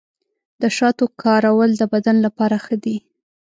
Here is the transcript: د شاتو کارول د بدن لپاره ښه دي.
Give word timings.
د 0.61 0.63
شاتو 0.77 1.05
کارول 1.23 1.71
د 1.77 1.83
بدن 1.93 2.15
لپاره 2.25 2.55
ښه 2.65 2.75
دي. 2.83 2.97